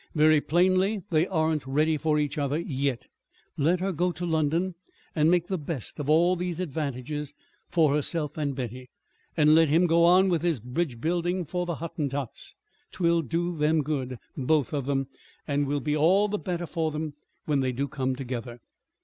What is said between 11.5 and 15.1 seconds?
the Hottentots. 'Twill do them good both of them,